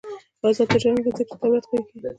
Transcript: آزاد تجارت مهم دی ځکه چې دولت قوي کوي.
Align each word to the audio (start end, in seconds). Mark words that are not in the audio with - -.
آزاد 0.47 0.67
تجارت 0.73 0.87
مهم 0.87 1.03
دی 1.05 1.11
ځکه 1.19 1.23
چې 1.29 1.35
دولت 1.41 1.63
قوي 1.69 1.83
کوي. 1.89 1.99